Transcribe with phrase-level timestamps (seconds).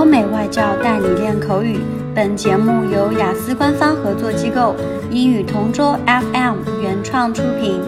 [0.00, 1.78] 欧美外教带你练口语。
[2.14, 4.74] 本节目由雅思官方合作机构
[5.10, 7.80] 英语同桌 FM 原创出品。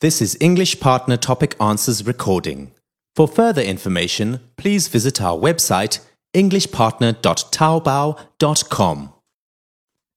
[0.00, 2.72] This is English Partner Topic Answers recording.
[3.16, 6.00] For further information, please visit our website
[6.34, 9.08] englishpartner.taobao.com.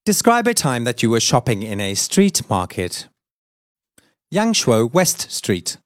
[0.06, 3.08] Describe a time that you were shopping in a street market.
[4.33, 5.77] Yangshuo West Street.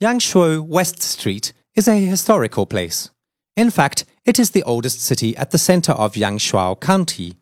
[0.00, 3.10] Yangshuo West Street is a historical place.
[3.56, 7.34] In fact, it is the oldest city at the center of Yangshuo County.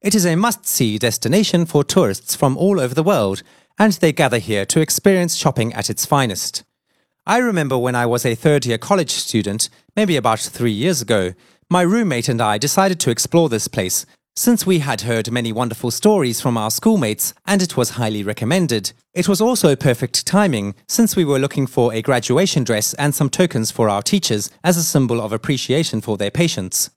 [0.00, 3.42] It is a must see destination for tourists from all over the world,
[3.78, 6.64] and they gather here to experience shopping at its finest.
[7.26, 11.34] I remember when I was a third year college student, maybe about three years ago,
[11.68, 14.06] my roommate and I decided to explore this place
[14.40, 18.90] since we had heard many wonderful stories from our schoolmates and it was highly recommended.
[19.12, 23.28] It was also perfect timing since we were looking for a graduation dress and some
[23.28, 26.88] tokens for our teachers as a symbol of appreciation for their patience.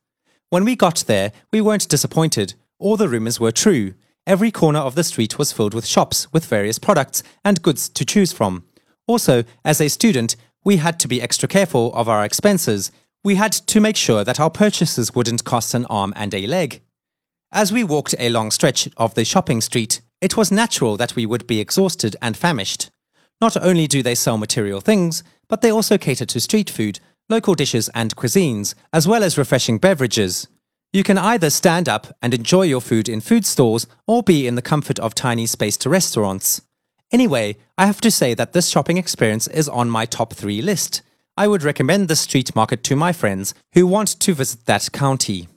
[0.51, 2.53] When we got there, we weren't disappointed.
[2.79, 3.95] All the rumors were true.
[4.25, 8.05] Every corner of the street was filled with shops with various products and goods to
[8.05, 8.63] choose from.
[9.05, 12.89] Also, as a student, we had to be extra careful of our expenses
[13.21, 16.81] we had to make sure that our purchases wouldn't cost an arm and a leg.
[17.55, 21.27] As we walked a long stretch of the shopping street, it was natural that we
[21.27, 22.89] would be exhausted and famished.
[23.39, 27.53] Not only do they sell material things, but they also cater to street food, local
[27.53, 30.47] dishes and cuisines, as well as refreshing beverages.
[30.93, 34.55] You can either stand up and enjoy your food in food stores or be in
[34.55, 36.63] the comfort of tiny spaced restaurants.
[37.11, 41.03] Anyway, I have to say that this shopping experience is on my top three list.
[41.37, 45.49] I would recommend the street market to my friends who want to visit that county.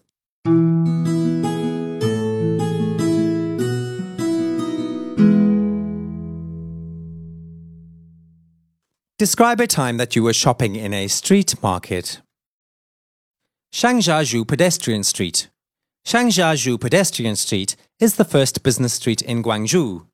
[9.19, 12.21] Describe a time that you were shopping in a street market.
[13.73, 15.49] Shangxiajiu Pedestrian Street.
[16.07, 20.05] Shangxiajiu Pedestrian Street is the first business street in Guangzhou.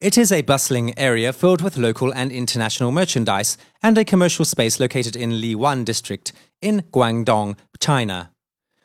[0.00, 4.78] It is a bustling area filled with local and international merchandise and a commercial space
[4.78, 8.30] located in Liwan district in Guangdong, China,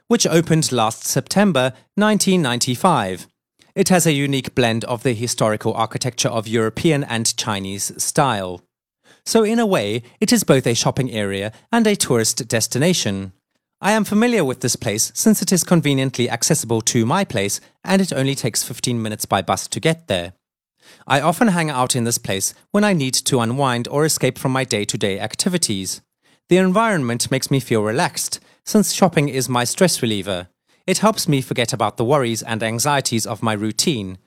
[0.07, 3.27] which opened last September 1995.
[3.75, 8.63] It has a unique blend of the historical architecture of European and Chinese style.
[9.25, 13.33] So, in a way, it is both a shopping area and a tourist destination.
[13.79, 18.01] I am familiar with this place since it is conveniently accessible to my place and
[18.01, 20.33] it only takes 15 minutes by bus to get there.
[21.07, 24.51] I often hang out in this place when I need to unwind or escape from
[24.51, 26.01] my day to day activities.
[26.49, 30.49] The environment makes me feel relaxed, since shopping is my stress reliever.
[30.85, 34.17] It helps me forget about the worries and anxieties of my routine.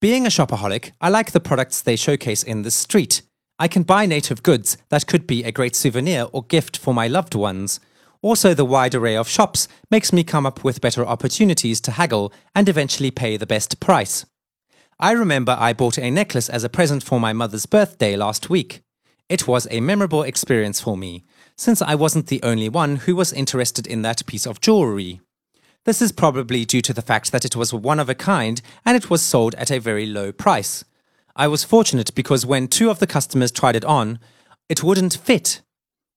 [0.00, 3.22] Being a shopaholic, I like the products they showcase in the street.
[3.58, 7.06] I can buy native goods that could be a great souvenir or gift for my
[7.06, 7.80] loved ones.
[8.20, 12.32] Also, the wide array of shops makes me come up with better opportunities to haggle
[12.54, 14.24] and eventually pay the best price.
[14.98, 18.82] I remember I bought a necklace as a present for my mother's birthday last week.
[19.28, 21.24] It was a memorable experience for me,
[21.56, 25.20] since I wasn't the only one who was interested in that piece of jewelry.
[25.84, 28.96] This is probably due to the fact that it was one of a kind and
[28.96, 30.84] it was sold at a very low price.
[31.35, 34.19] I was fortunate because when two of the customers tried it on,
[34.67, 35.61] it wouldn't fit.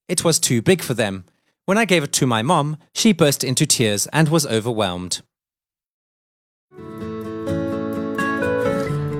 [0.07, 1.25] It was too big for them.
[1.65, 5.19] When I gave it to my mom, she burst into tears and was overwhelmed.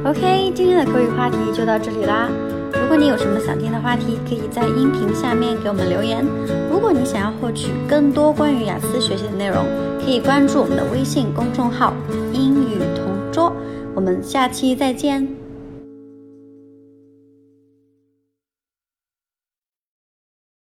[0.03, 2.27] OK，今天的口语话题就到这里啦。
[2.73, 6.25] 如果你有什么想听的话题，可以在音频下面给我们留言。
[6.71, 9.65] 如果你想要获取更多关于雅思学习的内容，
[10.03, 11.93] 可以关注我们的微信公众号“
[12.33, 13.55] 英语同桌”。
[13.93, 15.27] 我们下期再见。